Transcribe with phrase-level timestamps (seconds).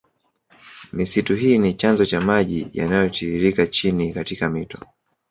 [0.93, 4.79] Misitu hii ni chanzo cha maji yanayotiririke chini katika mito